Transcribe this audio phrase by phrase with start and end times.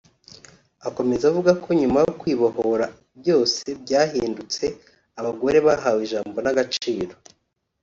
[0.87, 2.85] Akomeza avuga ko nyuma yo kwibohora
[3.19, 4.63] byose byahindutse
[5.19, 7.13] abagore bahawe ijambo n’agaciro